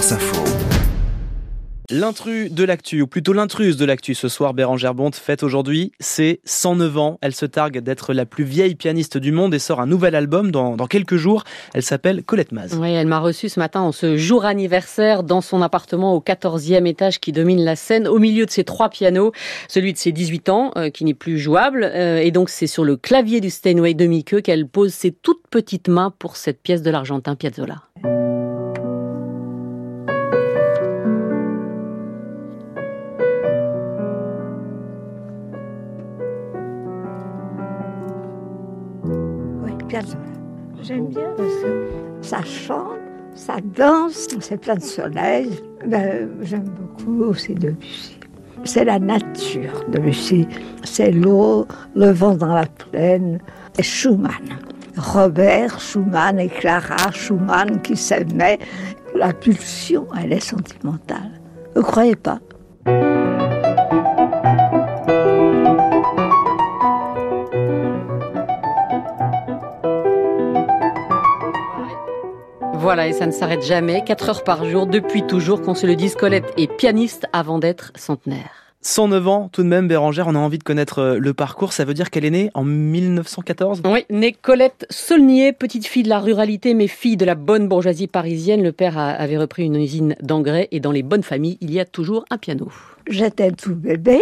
[0.00, 0.42] Info.
[1.90, 6.40] L'intrus de l'actu, ou plutôt l'intruse de l'actu ce soir, Bérangère Bonte fête aujourd'hui c'est
[6.46, 7.18] 109 ans.
[7.20, 10.50] Elle se targue d'être la plus vieille pianiste du monde et sort un nouvel album
[10.52, 11.44] dans, dans quelques jours.
[11.74, 12.78] Elle s'appelle Colette Maz.
[12.80, 16.86] Oui, elle m'a reçu ce matin en ce jour anniversaire dans son appartement au 14e
[16.86, 19.32] étage qui domine la scène, au milieu de ses trois pianos,
[19.68, 21.84] celui de ses 18 ans euh, qui n'est plus jouable.
[21.84, 25.46] Euh, et donc c'est sur le clavier du Steinway de Mieke qu'elle pose ses toutes
[25.50, 27.82] petites mains pour cette pièce de l'Argentin Piazzolla.
[40.82, 41.88] J'aime bien parce que
[42.22, 42.98] ça chante,
[43.34, 45.50] ça danse, c'est plein de soleil.
[45.84, 48.16] Ben, J'aime beaucoup aussi Debussy.
[48.64, 50.46] C'est la nature, Debussy.
[50.84, 53.40] C'est l'eau, le vent dans la plaine.
[53.78, 54.58] Et Schumann.
[54.96, 58.58] Robert Schumann et Clara Schumann qui s'aimaient.
[59.16, 61.32] La pulsion, elle est sentimentale.
[61.74, 62.38] Vous croyez pas
[72.80, 75.96] Voilà, et ça ne s'arrête jamais, 4 heures par jour, depuis toujours, qu'on se le
[75.96, 78.48] dise, Colette est pianiste avant d'être centenaire.
[78.80, 81.74] 109 ans, tout de même, Bérangère, on a envie de connaître euh, le parcours.
[81.74, 86.08] Ça veut dire qu'elle est née en 1914 Oui, née Colette Saulnier, petite fille de
[86.08, 88.62] la ruralité, mais fille de la bonne bourgeoisie parisienne.
[88.62, 91.84] Le père avait repris une usine d'engrais et dans les bonnes familles, il y a
[91.84, 92.70] toujours un piano.
[93.06, 94.20] J'étais tout bébé,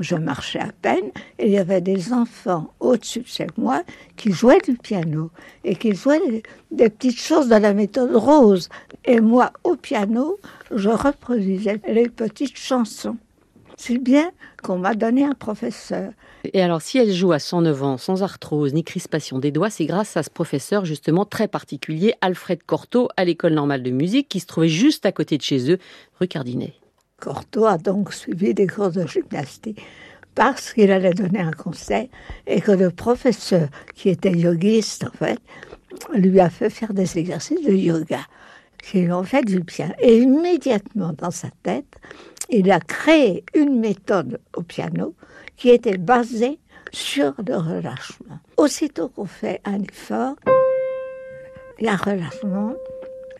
[0.00, 3.82] je marchais à peine, et il y avait des enfants au-dessus de chez moi
[4.16, 5.30] qui jouaient du piano
[5.64, 8.68] et qui jouaient des, petites choses de la méthode rose.
[9.04, 10.38] Et moi, au piano,
[10.74, 13.16] je reproduisais les petites chansons.
[13.76, 16.10] C'est bien qu'on m'a donné un professeur.
[16.52, 19.86] Et alors, si elle joue à 109 ans, sans arthrose ni crispation des doigts, c'est
[19.86, 24.40] grâce à ce professeur justement très particulier, Alfred Cortot, à l'école normale de musique, qui
[24.40, 25.78] se trouvait juste à côté de chez eux,
[26.20, 26.74] rue Cardinet.
[27.20, 29.82] Cortot a donc suivi des cours de gymnastique
[30.34, 32.10] parce qu'il allait donner un conseil
[32.46, 35.38] et que le professeur, qui était yogiste en fait,
[36.14, 38.20] lui a fait faire des exercices de yoga
[38.82, 39.92] qui lui ont fait du bien.
[39.98, 41.96] Et immédiatement dans sa tête,
[42.50, 45.14] il a créé une méthode au piano
[45.56, 46.58] qui était basée
[46.92, 48.38] sur le relâchement.
[48.56, 50.36] Aussitôt qu'on fait un effort,
[51.78, 52.74] il y a relâchement,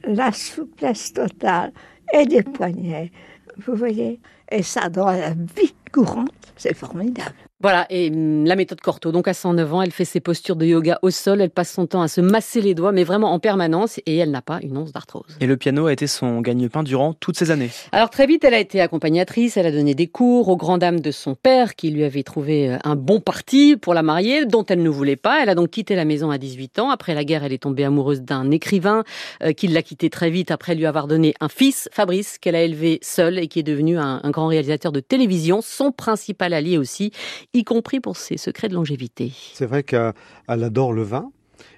[0.05, 1.73] la souplesse totale
[2.13, 3.11] et des poignets.
[3.59, 4.21] Vous voyez
[4.51, 7.35] Et ça, dans la vie courante, c'est formidable.
[7.61, 10.65] Voilà, et hum, la méthode Cortot, donc à 109 ans, elle fait ses postures de
[10.65, 13.41] yoga au sol, elle passe son temps à se masser les doigts, mais vraiment en
[13.41, 15.37] permanence, et elle n'a pas une once d'arthrose.
[15.41, 17.71] Et le piano a été son gagne-pain durant toutes ces années.
[17.91, 21.01] Alors très vite, elle a été accompagnatrice, elle a donné des cours aux grandes dames
[21.01, 24.65] de son père, qui lui avait trouvé euh, un bon parti pour la marier, dont
[24.65, 25.43] elle ne voulait pas.
[25.43, 26.91] Elle a donc quitté la maison à 18 ans.
[26.91, 29.03] Après la guerre, elle est tombée amoureuse d'un écrivain,
[29.43, 32.63] euh, qui l'a quitté très vite après lui avoir donné un fils, Fabrice, qu'elle a
[32.63, 36.79] élevé seul et qui est devenu un, un grand réalisateur de télévision, son principal allié
[36.79, 37.11] aussi,
[37.55, 39.33] y compris pour ses secrets de longévité.
[39.55, 40.13] C'est vrai qu'elle
[40.47, 41.31] adore le vin.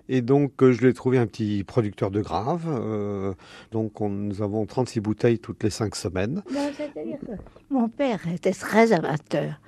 [0.09, 2.67] Et donc, euh, je lui ai trouvé un petit producteur de graves.
[2.69, 3.33] Euh,
[3.71, 6.43] donc, on, nous avons 36 bouteilles toutes les 5 semaines.
[7.71, 9.61] Mon père était très amateur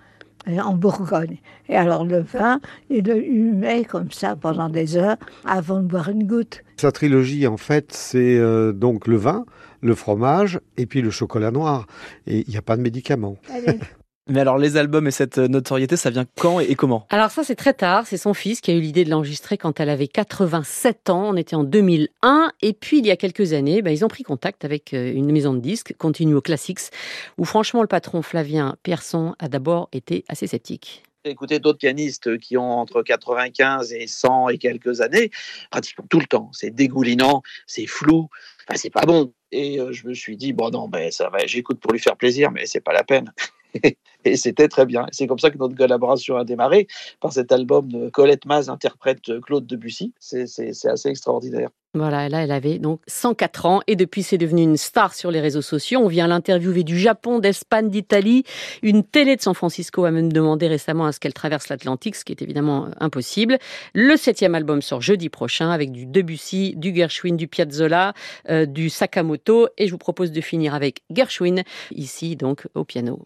[0.48, 1.38] euh, en Bourgogne.
[1.68, 6.08] Et alors, le vin, il le humait comme ça pendant des heures avant de boire
[6.08, 6.62] une goutte.
[6.76, 9.44] Sa trilogie, en fait, c'est euh, donc le vin,
[9.80, 11.86] le fromage et puis le chocolat noir.
[12.26, 13.36] Et il n'y a pas de médicaments.
[14.28, 17.06] Mais alors, les albums et cette notoriété, ça vient quand et comment?
[17.10, 18.06] Alors ça, c'est très tard.
[18.06, 21.31] C'est son fils qui a eu l'idée de l'enregistrer quand elle avait 87 ans.
[21.31, 22.53] On était en 2001.
[22.62, 25.32] Et puis, il y a quelques années, ben, ils ont pris contact avec euh, une
[25.32, 26.93] maison de disques, Continuo Classics,
[27.37, 31.03] où franchement, le patron Flavien Pierson a d'abord été assez sceptique.
[31.25, 35.31] J'ai écouté d'autres pianistes qui ont entre 95 et 100 et quelques années,
[35.71, 36.50] pratiquement tout le temps.
[36.53, 38.28] C'est dégoulinant, c'est flou,
[38.66, 39.32] enfin, c'est pas bon.
[39.53, 42.16] Et euh, je me suis dit, bon, non, ben, ça va, j'écoute pour lui faire
[42.16, 43.32] plaisir, mais c'est pas la peine.
[44.25, 45.06] et c'était très bien.
[45.12, 46.87] C'est comme ça que notre collaboration a démarré
[47.21, 50.12] par cet album de Colette Maz interprète Claude Debussy.
[50.19, 50.44] C'est
[50.87, 51.71] assez extraordinaire.
[51.94, 55.41] Voilà, là, elle avait donc 104 ans et depuis, c'est devenu une star sur les
[55.41, 56.00] réseaux sociaux.
[56.02, 58.44] On vient l'interviewer du Japon, d'Espagne, d'Italie.
[58.82, 62.25] Une télé de San Francisco a même demandé récemment à ce qu'elle traverse l'Atlantique, ce
[62.25, 63.58] qui est évidemment impossible.
[63.93, 68.14] Le septième album sort jeudi prochain avec du Debussy, du Gershwin, du Piazzolla,
[68.49, 73.23] euh, du Sakamoto et je vous propose de finir avec Gershwin, ici donc au piano.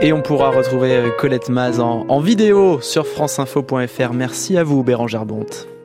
[0.00, 4.12] Et on pourra retrouver Colette Maz en, en vidéo sur franceinfo.fr.
[4.12, 5.68] Merci à vous, Bérangère Bonte.